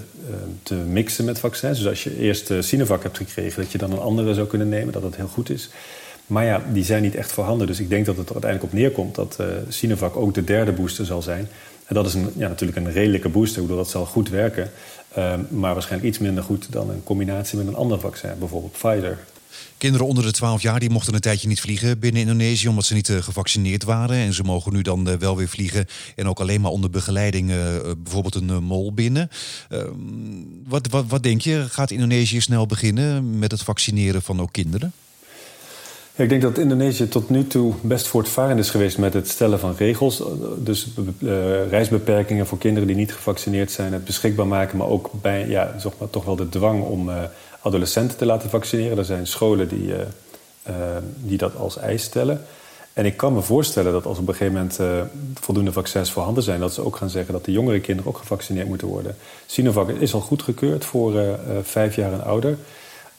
[0.64, 1.78] te mixen met vaccins.
[1.78, 4.94] Dus als je eerst Sinovac hebt gekregen, dat je dan een andere zou kunnen nemen,
[4.94, 5.70] dat dat heel goed is.
[6.28, 7.68] Maar ja, die zijn niet echt voorhanden.
[7.68, 10.72] Dus ik denk dat het er uiteindelijk op neerkomt dat uh, Sinovac ook de derde
[10.72, 11.48] booster zal zijn.
[11.86, 13.62] En dat is een, ja, natuurlijk een redelijke booster.
[13.62, 14.72] Bedoel, dat zal goed werken.
[15.18, 18.32] Uh, maar waarschijnlijk iets minder goed dan een combinatie met een ander vaccin.
[18.40, 19.18] Bijvoorbeeld Pfizer.
[19.78, 22.94] Kinderen onder de 12 jaar die mochten een tijdje niet vliegen binnen Indonesië omdat ze
[22.94, 24.16] niet uh, gevaccineerd waren.
[24.16, 27.50] En ze mogen nu dan uh, wel weer vliegen en ook alleen maar onder begeleiding
[27.50, 27.58] uh,
[27.98, 29.30] bijvoorbeeld een mol binnen.
[29.70, 29.90] Ehm,
[30.68, 31.66] wat, wat, wat denk je?
[31.70, 34.92] Gaat Indonesië snel beginnen met het vaccineren van ook kinderen?
[36.16, 39.60] Ja, ik denk dat Indonesië tot nu toe best voortvarend is geweest met het stellen
[39.60, 40.24] van regels.
[40.58, 40.88] Dus
[41.70, 45.92] reisbeperkingen voor kinderen die niet gevaccineerd zijn, het beschikbaar maken, maar ook bij, ja, zeg
[46.00, 47.10] maar, toch wel de dwang om
[47.66, 48.98] adolescenten te laten vaccineren.
[48.98, 49.96] Er zijn scholen die, uh,
[51.18, 52.42] die dat als eis stellen.
[52.94, 56.60] En ik kan me voorstellen dat als op een gegeven moment voldoende vaccins voorhanden zijn,
[56.60, 59.16] dat ze ook gaan zeggen dat de jongere kinderen ook gevaccineerd moeten worden.
[59.46, 62.58] Sinovac is al goedgekeurd voor vijf jaar en ouder.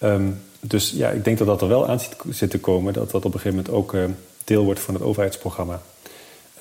[0.02, 2.92] Um, dus ja, ik denk dat dat er wel aan zit te komen.
[2.92, 3.96] Dat dat op een gegeven moment ook
[4.44, 5.80] deel wordt van het overheidsprogramma.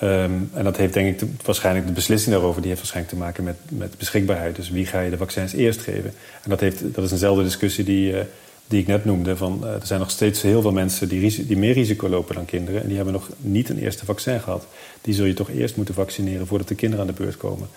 [0.02, 2.60] Um, en dat heeft denk ik waarschijnlijk de beslissing daarover...
[2.60, 4.56] die heeft waarschijnlijk te maken met, met beschikbaarheid.
[4.56, 6.12] Dus wie ga je de vaccins eerst geven?
[6.42, 8.20] En dat, heeft, dat is eenzelfde discussie die, uh,
[8.66, 9.36] die ik net noemde.
[9.36, 12.44] Van, uh, er zijn nog steeds heel veel mensen die, die meer risico lopen dan
[12.44, 12.80] kinderen...
[12.82, 14.66] en die hebben nog niet een eerste vaccin gehad.
[15.00, 17.68] Die zul je toch eerst moeten vaccineren voordat de kinderen aan de beurt komen.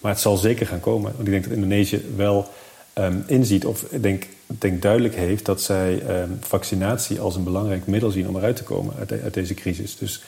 [0.00, 1.12] Maar het zal zeker gaan komen.
[1.14, 2.48] Want ik denk dat Indonesië wel
[2.94, 8.10] um, inziet of denk, denk duidelijk heeft dat zij um, vaccinatie als een belangrijk middel
[8.10, 9.96] zien om eruit te komen uit, uit deze crisis.
[9.96, 10.22] Dus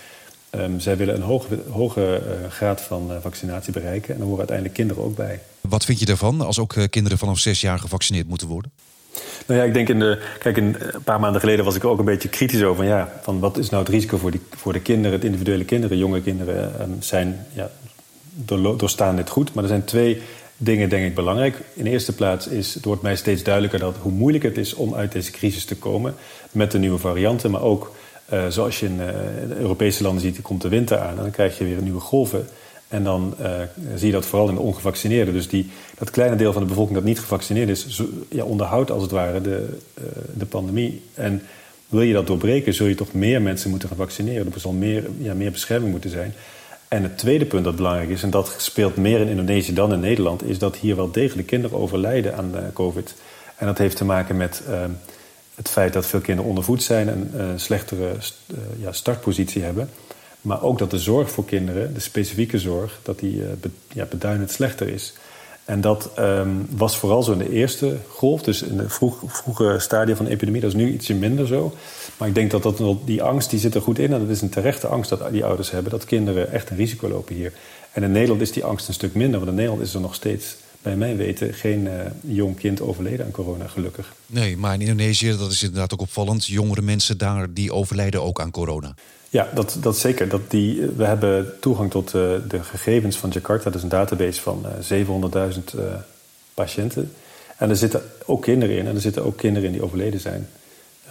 [0.51, 4.39] um, zij willen een hoge, hoge uh, graad van uh, vaccinatie bereiken en daar horen
[4.39, 5.41] uiteindelijk kinderen ook bij.
[5.61, 8.71] Wat vind je daarvan als ook uh, kinderen vanaf zes jaar gevaccineerd moeten worden?
[9.47, 10.23] Nou ja, ik denk in de.
[10.39, 12.85] Kijk, een paar maanden geleden was ik ook een beetje kritisch over.
[12.85, 15.99] Ja, van wat is nou het risico voor, die, voor de kinderen, het individuele kinderen,
[15.99, 17.47] jonge kinderen um, zijn.
[17.53, 17.71] Ja,
[18.31, 19.55] door, doorstaan dit goed.
[19.55, 20.23] Maar er zijn twee
[20.57, 21.61] dingen denk ik belangrijk.
[21.75, 24.75] In de eerste plaats is, het wordt mij steeds duidelijker dat hoe moeilijk het is
[24.75, 26.15] om uit deze crisis te komen
[26.51, 27.51] met de nieuwe varianten.
[27.51, 27.93] Maar ook
[28.33, 31.59] uh, zoals je in uh, Europese landen ziet, komt de winter aan en dan krijg
[31.59, 32.47] je weer nieuwe golven.
[32.89, 33.49] En dan uh,
[33.95, 35.35] zie je dat vooral in de ongevaccineerden.
[35.35, 38.91] Dus die, dat kleine deel van de bevolking dat niet gevaccineerd is, zo, ja, onderhoudt
[38.91, 39.79] als het ware de,
[40.33, 41.03] de pandemie.
[41.15, 41.43] En
[41.89, 44.53] wil je dat doorbreken, zul je toch meer mensen moeten gaan vaccineren.
[44.55, 46.35] Er zal meer, ja, meer bescherming moeten zijn.
[46.89, 50.01] En het tweede punt dat belangrijk is, en dat speelt meer in Indonesië dan in
[50.01, 53.15] Nederland, is dat hier wel degelijk kinderen overlijden aan COVID.
[53.57, 54.85] En dat heeft te maken met uh,
[55.55, 58.13] het feit dat veel kinderen ondervoed zijn en een uh, slechtere
[58.79, 59.91] ja, startpositie hebben.
[60.41, 63.43] Maar ook dat de zorg voor kinderen, de specifieke zorg, dat die
[63.93, 65.13] ja, beduidend slechter is.
[65.71, 69.77] En dat um, was vooral zo in de eerste golf, dus in de vroeg, vroege
[69.79, 70.61] stadia van de epidemie.
[70.61, 71.75] Dat is nu ietsje minder zo.
[72.17, 74.13] Maar ik denk dat, dat die angst die zit er goed in.
[74.13, 77.09] En dat is een terechte angst dat die ouders hebben, dat kinderen echt een risico
[77.09, 77.53] lopen hier.
[77.93, 80.15] En in Nederland is die angst een stuk minder, want in Nederland is er nog
[80.15, 84.13] steeds bij mijn weten geen uh, jong kind overleden aan corona, gelukkig.
[84.27, 88.41] Nee, maar in Indonesië, dat is inderdaad ook opvallend, jongere mensen daar die overlijden ook
[88.41, 88.95] aan corona.
[89.29, 90.29] Ja, dat, dat zeker.
[90.29, 92.13] Dat die, we hebben toegang tot uh,
[92.49, 93.65] de gegevens van Jakarta.
[93.65, 95.83] Dat is een database van uh, 700.000 uh,
[96.55, 97.13] patiënten.
[97.57, 98.87] En er zitten ook kinderen in.
[98.87, 100.49] En er zitten ook kinderen in die overleden zijn.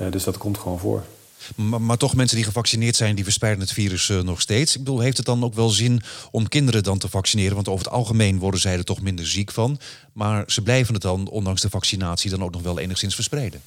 [0.10, 1.04] Dus dat komt gewoon voor.
[1.56, 4.76] Maar, toch mensen die gevaccineerd zijn, die verspreiden het virus uh, nog steeds.
[4.76, 7.56] Ik bedoel, heeft het dan ook wel zin om kinderen dan te vaccineren?
[7.56, 9.80] Want over het algemeen worden zij er toch minder ziek van.
[10.14, 13.62] Maar ze blijven het dan, ondanks de vaccinatie, dan ook nog wel enigszins verspreiden.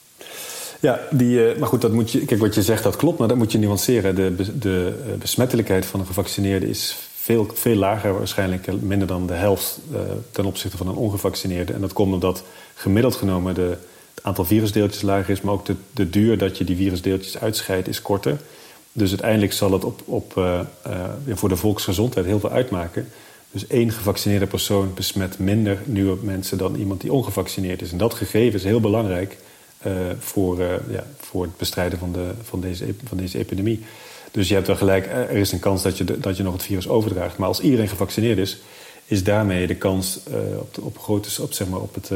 [0.81, 3.29] Ja, die, uh, maar goed, dat moet je, kijk, wat je zegt, dat klopt, maar
[3.29, 4.15] dat moet je nuanceren.
[4.15, 9.79] De, de besmettelijkheid van een gevaccineerde is veel, veel lager, waarschijnlijk minder dan de helft
[10.31, 11.73] ten opzichte van een ongevaccineerde.
[11.73, 12.43] En dat komt omdat
[12.75, 13.77] gemiddeld genomen de,
[14.23, 18.03] aantal virusdeeltjes lager is, maar ook de, de duur dat je die virusdeeltjes uitscheidt is
[18.03, 18.41] korter.
[18.93, 20.61] Dus uiteindelijk zal het op, op, uh,
[21.29, 23.09] voor de volksgezondheid heel veel uitmaken.
[23.51, 27.93] Dus één gevaccineerde persoon besmet minder nieuwe mensen dan iemand die ongevaccineerd is.
[27.93, 29.37] En dat gegeven is heel belangrijk
[29.87, 30.59] uh, voor,
[30.91, 33.85] ja, voor het bestrijden van, de, van, deze, van deze epidemie.
[34.31, 36.63] Dus je hebt wel gelijk, er is een kans dat je, dat je nog het
[36.63, 37.37] virus overdraagt.
[37.39, 38.59] Maar als iedereen gevaccineerd is,
[39.05, 40.21] is daarmee de kans
[40.59, 42.11] op, op, grote, op, zeg maar, op het,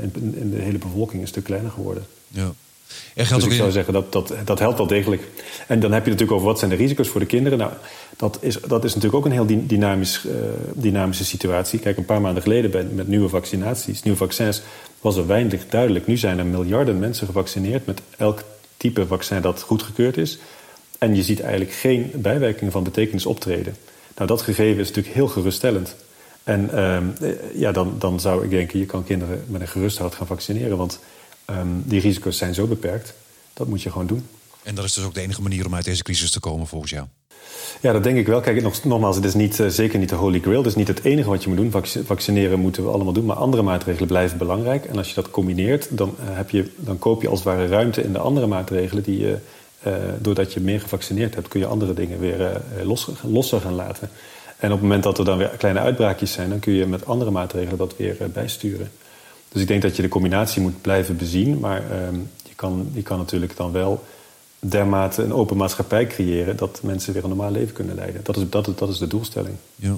[0.00, 2.06] in, in de hele bevolking een stuk kleiner geworden.
[2.28, 2.52] Ja.
[3.14, 5.22] Er dus ik zou zeggen, dat, dat, dat helpt wel degelijk.
[5.66, 7.58] En dan heb je natuurlijk over wat zijn de risico's voor de kinderen.
[7.58, 7.72] Nou,
[8.16, 10.32] dat is, dat is natuurlijk ook een heel dynamisch, uh,
[10.74, 11.78] dynamische situatie.
[11.78, 14.62] Kijk, een paar maanden geleden met nieuwe vaccinaties, nieuwe vaccins...
[15.00, 16.06] was er weinig duidelijk.
[16.06, 17.86] Nu zijn er miljarden mensen gevaccineerd...
[17.86, 18.42] met elk
[18.76, 20.38] type vaccin dat goedgekeurd is.
[20.98, 23.76] En je ziet eigenlijk geen bijwerkingen van betekenis optreden.
[24.16, 25.96] Nou, dat gegeven is natuurlijk heel geruststellend.
[26.44, 30.14] En uh, ja, dan, dan zou ik denken, je kan kinderen met een gerust hart
[30.14, 30.76] gaan vaccineren.
[30.76, 31.00] Want
[31.44, 33.14] Ehm, die risico's zijn zo beperkt,
[33.52, 34.26] dat moet je gewoon doen.
[34.62, 36.90] En dat is dus ook de enige manier om uit deze crisis te komen volgens
[36.90, 37.06] jou?
[37.80, 38.40] Ja, dat denk ik wel.
[38.40, 40.56] Kijk, nog, nogmaals, het is niet, uh, zeker niet de holy grail.
[40.56, 42.04] Het is niet het enige wat je moet doen.
[42.04, 43.24] vaccineren moeten we allemaal doen.
[43.24, 44.84] Maar andere maatregelen blijven belangrijk.
[44.84, 47.66] En als je dat combineert, dan, uh, heb je, dan koop je als het ware
[47.66, 49.02] ruimte in de andere maatregelen.
[49.02, 49.38] Die je,
[49.86, 54.10] uh, doordat je meer gevaccineerd hebt, kun je andere dingen weer los, losser gaan laten.
[54.62, 57.06] En op het moment dat er dan weer kleine uitbraakjes zijn, dan kun je met
[57.06, 58.90] andere maatregelen dat weer bijsturen.
[59.48, 61.58] Dus ik denk dat je de combinatie moet blijven bezien.
[61.58, 62.14] Maar ehm,
[62.48, 64.04] je, kan, je kan natuurlijk dan wel
[64.58, 66.56] dermate een open maatschappij creëren...
[66.56, 68.20] dat mensen weer een normaal leven kunnen leiden.
[68.24, 69.54] Dat is, dat, dat is de doelstelling.
[69.74, 69.96] Ja.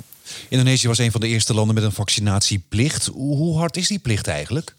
[0.49, 3.07] Indonesië was een van de eerste landen met een vaccinatieplicht.
[3.07, 4.75] Hoe hard is die plicht eigenlijk?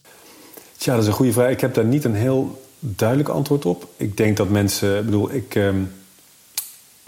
[0.77, 1.49] Tja, dat is een goede vraag.
[1.49, 3.87] Ik heb daar niet een heel duidelijk antwoord op.
[3.97, 4.97] Ik denk dat mensen...
[4.97, 5.55] Ik bedoel, ik...
[5.55, 5.75] Ehm,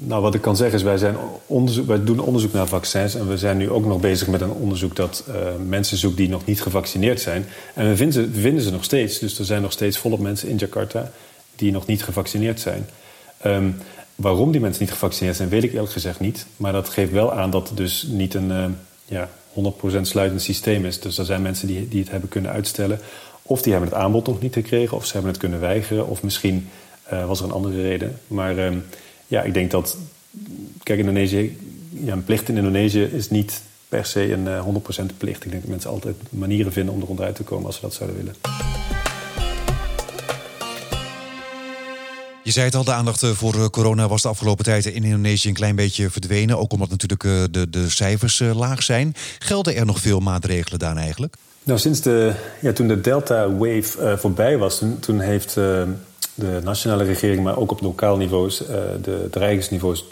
[0.02, 3.16] nou, wat ik kan zeggen is, wij, zijn onderzoek, wij doen onderzoek naar vaccins...
[3.16, 5.36] en we zijn nu ook nog bezig met een onderzoek dat uh,
[5.68, 7.46] mensen zoekt die nog niet gevaccineerd zijn.
[7.74, 9.20] En we vinden, ze, vinden ze nog steeds.
[9.20, 11.12] Dus er zijn nog steeds volop mensen in Jakarta
[11.56, 12.90] die nog niet gevaccineerd zijn.
[13.46, 13.78] Um,
[14.16, 16.46] waarom die mensen niet gevaccineerd zijn, weet ik eerlijk gezegd niet.
[16.58, 18.66] Maar dat geeft wel aan dat het dus niet een uh,
[19.06, 19.30] ja,
[19.98, 21.00] 100% sluitend systeem is.
[21.00, 23.00] Dus er zijn mensen die, die het hebben kunnen uitstellen.
[23.42, 26.08] Of die hebben het aanbod nog niet gekregen, of ze hebben het kunnen weigeren...
[26.08, 26.70] of misschien
[27.14, 28.20] uh, was er een andere reden.
[28.28, 28.58] Maar...
[28.58, 28.84] Um,
[29.28, 29.98] ja, ik denk dat.
[30.84, 31.58] Kijk, Indonesië.
[31.90, 35.46] Ja, een plicht in Indonesië is niet per se een uh, eh, 100% plicht.
[35.46, 37.94] Ik denk dat mensen altijd manieren vinden om er onderuit te komen als ze dat
[37.94, 38.36] zouden willen.
[42.44, 45.04] Je zei het al, de aandacht eh, voor eh, corona was de afgelopen tijd in
[45.04, 46.58] Indonesië een klein beetje verdwenen.
[46.58, 49.14] Ook omdat natuurlijk de, de cijfers laag zijn.
[49.40, 51.36] Gelden er nog veel maatregelen daar eigenlijk?
[51.64, 55.58] Nou, sinds de, ja, toen de Delta-wave voorbij was, toen, toen heeft
[56.38, 58.68] de nationale regering, maar ook op lokaal niveau, uh,
[59.02, 60.06] de dreigingsniveaus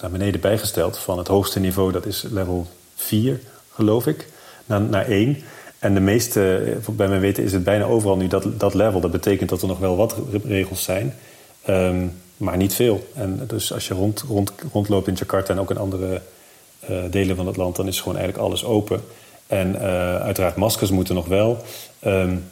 [0.00, 0.98] naar beneden bijgesteld.
[0.98, 3.40] Van het hoogste niveau, dat is level 4,
[3.72, 4.28] geloof ik,
[4.66, 5.38] naar, naar 1.
[5.78, 9.00] En de meeste, eh, bij mijn weten, is het bijna overal nu dat, dat level.
[9.00, 11.14] Dat betekent dat er nog wel wat regels zijn,
[11.68, 13.08] um, maar niet veel.
[13.14, 16.20] En dus als je rond, rond, rondloopt in Jakarta en ook in andere
[16.90, 19.00] uh, delen van het land, dan is gewoon eigenlijk alles open.
[19.46, 19.78] En
[20.20, 21.58] uiteraard, maskers moeten nog wel.
[22.06, 22.44] Um,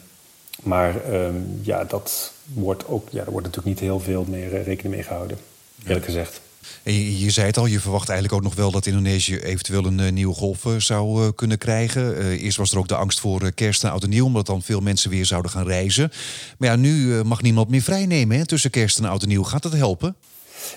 [0.63, 4.65] maar um, ja, dat wordt ook, ja, er wordt natuurlijk niet heel veel meer eh,
[4.65, 5.37] rekening mee gehouden,
[5.85, 6.41] eerlijk gezegd.
[6.83, 9.85] En je, je, zei het al, je verwacht eigenlijk ook nog wel dat Indonesië eventueel
[9.85, 12.17] een uh, nieuwe golf uh, zou uh, kunnen krijgen.
[12.17, 14.79] eerst was er ook de angst voor kerst en oud en nieuw, omdat dan veel
[14.79, 16.11] mensen weer zouden gaan reizen.
[16.57, 19.43] Maar ja, nu mag niemand meer vrijnemen hè, tussen kerst en oud en nieuw.
[19.43, 20.15] Gaat dat helpen?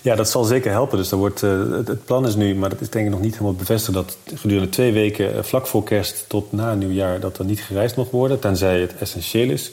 [0.02, 0.98] Ja, dat zal zeker helpen.
[0.98, 3.54] Dus wordt, het, het, plan is nu, maar dat is denk ik nog niet helemaal
[3.54, 3.94] bevestigd...
[3.94, 7.20] dat gedurende twee weken, vlak voor kerst tot na nieuwjaar...
[7.20, 9.72] dat er niet gereisd mag worden, tenzij het essentieel is...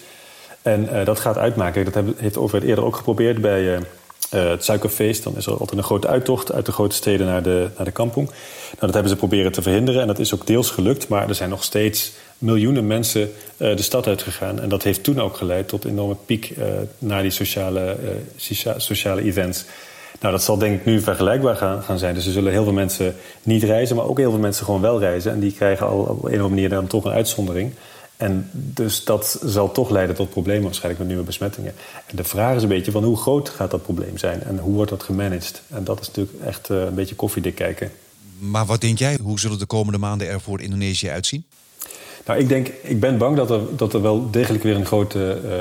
[0.68, 1.92] En uh, dat gaat uitmaken.
[1.92, 3.82] Dat heeft de overheid eerder ook geprobeerd bij
[4.30, 5.24] het suikerfeest.
[5.24, 7.92] Dan is er altijd een grote uittocht uit de grote steden naar de, naar de
[7.92, 8.28] kampong.
[8.28, 11.08] Nou, dat hebben ze proberen te verhinderen en dat is ook deels gelukt.
[11.08, 14.60] Maar er zijn nog steeds miljoenen mensen de stad uitgegaan.
[14.60, 16.54] En dat heeft toen ook geleid tot een enorme piek
[16.98, 17.98] naar die sociale,
[18.78, 19.66] sociale events.
[20.20, 22.14] Nou, dat zal denk ik nu vergelijkbaar gaan, gaan zijn.
[22.14, 25.00] Dus er zullen heel veel mensen niet reizen, maar ook heel veel mensen gewoon wel
[25.00, 25.32] reizen.
[25.32, 27.74] En die krijgen al op een of andere manier dan toch een uitzondering.
[28.18, 31.74] En dus dat zal toch leiden tot problemen waarschijnlijk met nieuwe besmettingen.
[32.06, 34.74] En de vraag is een beetje van hoe groot gaat dat probleem zijn en hoe
[34.74, 35.62] wordt dat gemanaged?
[35.68, 37.92] En dat is natuurlijk echt uh, een beetje koffiedik kijken.
[38.40, 41.46] Maar wat denk jij, hoe zullen de komende maanden er voor Indonesië uitzien?
[42.26, 45.42] Nou, ik denk, ik ben bang dat er, dat er wel degelijk weer een grote
[45.46, 45.52] uh,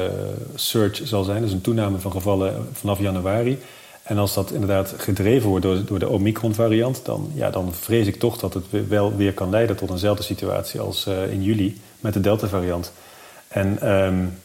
[0.55, 1.43] surge zal zijn.
[1.43, 3.59] Dus een toename van gevallen vanaf januari.
[4.07, 8.19] En als dat inderdaad gedreven wordt door, door de Omicron-variant, dan, ja, dan vrees ik
[8.19, 12.13] toch dat het wel weer kan leiden tot eenzelfde situatie als uh, in juli met
[12.13, 12.93] de Delta-variant.
[13.49, 14.39] En um,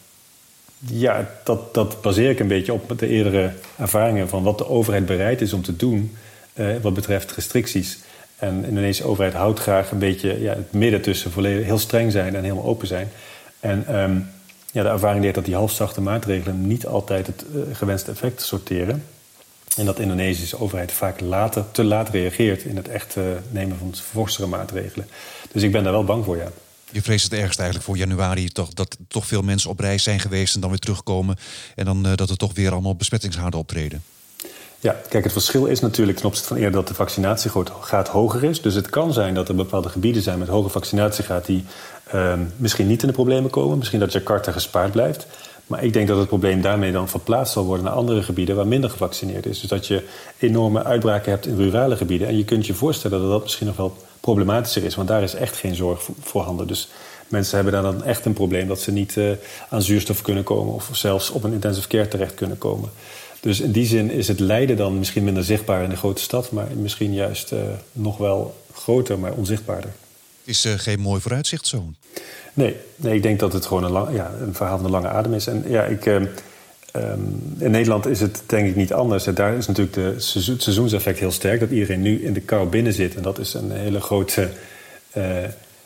[0.78, 5.06] ja, dat, dat baseer ik een beetje op de eerdere ervaringen van wat de overheid
[5.06, 6.16] bereid is om te doen
[6.54, 7.98] uh, wat betreft restricties.
[8.36, 12.12] En de Indonesische overheid houdt graag een beetje ja, het midden tussen volledig heel streng
[12.12, 13.08] zijn en helemaal open zijn.
[13.60, 14.28] En um,
[14.72, 19.04] ja, de ervaring leert dat die halfzachte maatregelen niet altijd het uh, gewenste effect sorteren.
[19.76, 23.78] En dat de Indonesische overheid vaak later, te laat reageert in het echt uh, nemen
[23.78, 25.06] van forsere maatregelen.
[25.52, 26.48] Dus ik ben daar wel bang voor, ja.
[26.90, 30.20] Je vreest het ergst eigenlijk voor januari, toch, dat toch veel mensen op reis zijn
[30.20, 31.36] geweest en dan weer terugkomen.
[31.74, 34.02] En dan uh, dat er toch weer allemaal besmettingshaarden optreden.
[34.80, 38.62] Ja, kijk, het verschil is natuurlijk ten opzichte van eerder dat de vaccinatiegraad hoger is.
[38.62, 41.64] Dus het kan zijn dat er bepaalde gebieden zijn met hoge vaccinatiegraad die
[42.14, 43.78] uh, misschien niet in de problemen komen.
[43.78, 45.26] Misschien dat Jakarta gespaard blijft.
[45.66, 48.66] Maar ik denk dat het probleem daarmee dan verplaatst zal worden naar andere gebieden waar
[48.66, 49.60] minder gevaccineerd is.
[49.60, 50.06] Dus dat je
[50.38, 52.28] enorme uitbraken hebt in rurale gebieden.
[52.28, 55.34] En je kunt je voorstellen dat dat misschien nog wel problematischer is, want daar is
[55.34, 56.66] echt geen zorg voorhanden.
[56.66, 56.88] Dus
[57.28, 59.30] mensen hebben daar dan echt een probleem dat ze niet uh,
[59.68, 62.90] aan zuurstof kunnen komen of zelfs op een intensive care terecht kunnen komen.
[63.40, 66.50] Dus in die zin is het lijden dan misschien minder zichtbaar in de grote stad,
[66.50, 67.58] maar misschien juist uh,
[67.92, 69.90] nog wel groter, maar onzichtbaarder.
[70.44, 71.84] Is uh, geen mooi vooruitzicht zo?
[72.54, 75.34] Nee, nee, ik denk dat het gewoon een, ja, een verhaal van de lange adem
[75.34, 75.46] is.
[75.46, 76.28] En ja, ik, um,
[77.58, 79.24] in Nederland is het denk ik niet anders.
[79.24, 81.60] Daar is natuurlijk de, het seizoenseffect heel sterk.
[81.60, 83.14] Dat iedereen nu in de kou binnen zit.
[83.14, 84.48] En dat is een hele grote
[85.16, 85.24] uh,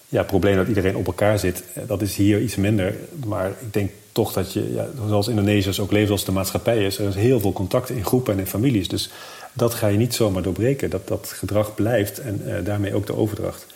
[0.09, 1.63] ja, probleem dat iedereen op elkaar zit.
[1.87, 2.95] Dat is hier iets minder.
[3.27, 6.99] Maar ik denk toch dat je, ja, zoals Indonesiërs ook leven als de maatschappij is...
[6.99, 8.89] er is heel veel contact in groepen en in families.
[8.89, 9.11] Dus
[9.53, 10.91] dat ga je niet zomaar doorbreken.
[10.91, 13.67] Dat, dat gedrag blijft en daarmee ook de overdracht.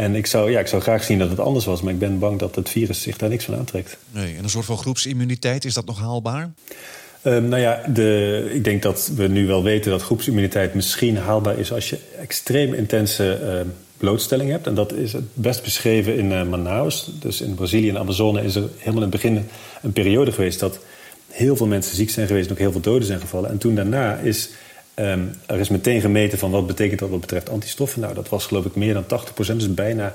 [0.00, 2.18] En ik zou, ja, ik zou graag zien dat het anders was, maar ik ben
[2.18, 3.96] bang dat het virus zich daar niks van aantrekt.
[4.10, 6.50] Nee, en een soort van groepsimmuniteit, is dat nog haalbaar?
[7.24, 11.58] Um, nou ja, de, ik denk dat we nu wel weten dat groepsimmuniteit misschien haalbaar
[11.58, 14.66] is als je extreem intense uh, blootstelling hebt.
[14.66, 17.10] En dat is het best beschreven in uh, Manaus.
[17.20, 19.48] Dus in Brazilië en Amazone is er helemaal in het begin
[19.82, 20.78] een periode geweest dat
[21.28, 23.50] heel veel mensen ziek zijn geweest en ook heel veel doden zijn gevallen.
[23.50, 24.48] En toen daarna is
[25.00, 28.00] Um, er is meteen gemeten van wat betekent dat wat betreft antistoffen.
[28.00, 29.06] Nou, dat was geloof ik meer dan 80%.
[29.36, 30.14] Dus bijna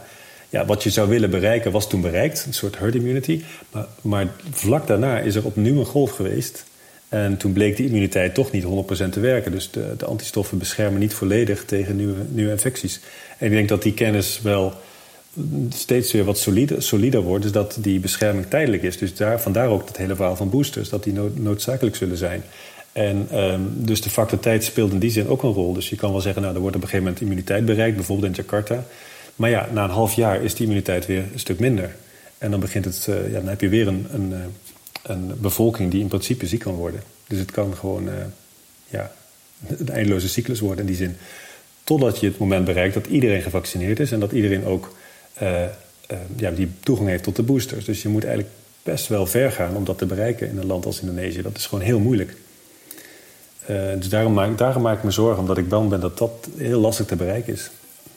[0.49, 2.43] ja, wat je zou willen bereiken was toen bereikt.
[2.45, 3.43] Een soort herd immunity.
[4.01, 6.65] Maar, vlak daarna is er opnieuw een golf geweest.
[7.09, 8.67] En toen bleek de immuniteit toch niet 100%
[9.09, 9.51] te werken.
[9.51, 12.99] Dus de, de, antistoffen beschermen niet volledig tegen nieuwe, nieuwe infecties.
[13.37, 14.73] En ik denk dat die kennis wel
[15.69, 17.43] steeds weer wat solide, solider wordt.
[17.43, 18.97] Dus dat die bescherming tijdelijk is.
[18.97, 20.89] Dus daar, vandaar ook het hele verhaal van boosters.
[20.89, 22.43] Dat die nood, noodzakelijk zullen zijn.
[22.95, 25.73] En um, dus de factor tijd speelt in die zin ook een rol.
[25.73, 28.27] Dus je kan wel zeggen, nou, er wordt op een gegeven moment immuniteit bereikt, bijvoorbeeld
[28.27, 28.85] in Jakarta.
[29.35, 31.95] Maar ja, na een half jaar is die immuniteit weer een stuk minder.
[32.37, 34.37] En dan, begint het, uh, ja, dan heb je weer een, een, uh,
[35.03, 37.01] een, bevolking die in principe ziek kan worden.
[37.27, 38.13] Dus het kan gewoon uh,
[38.87, 39.11] ja,
[39.67, 41.15] een eindeloze cyclus worden in die zin.
[41.83, 44.95] Totdat je het moment bereikt dat iedereen gevaccineerd is en dat iedereen ook
[46.35, 47.85] ja, die toegang heeft tot de boosters.
[47.85, 48.53] Dus je moet eigenlijk
[48.83, 51.41] best wel ver gaan om dat te bereiken in een land als Indonesië.
[51.41, 52.35] Dat is gewoon heel moeilijk.
[53.69, 56.47] Uh, dus daarom maak, daarom maak ik me zorgen, omdat ik bang ben dat dat
[56.57, 57.69] heel lastig te bereiken is.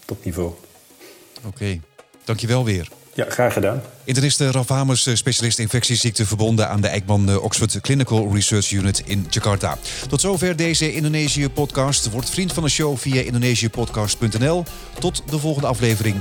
[0.05, 0.49] Dat niveau.
[0.49, 1.81] Oké, okay.
[2.25, 2.89] dankjewel weer.
[3.19, 3.83] Ja, graag gedaan.
[4.05, 9.03] Internist Ralf Hamers, eh, specialist infectieziekten verbonden aan de Eijkman eh, Oxford Clinical Research Unit
[9.07, 9.79] in Jakarta.
[10.09, 12.11] Tot zover deze Indonesië-podcast.
[12.11, 14.65] Word vriend van de show via indonesiëpodcast.nl.
[14.99, 16.17] Tot de volgende aflevering.